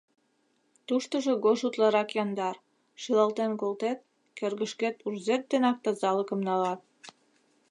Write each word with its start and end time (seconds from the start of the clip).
Туштыжо 0.87 1.33
гож 1.43 1.59
утларак 1.67 2.09
яндар, 2.23 2.55
шӱлалтен 3.01 3.51
колтет— 3.61 3.99
кӧргышкет 4.37 4.95
урзет 5.05 5.43
денак 5.51 5.77
тазалыкым 5.83 6.39
налат. 6.47 6.81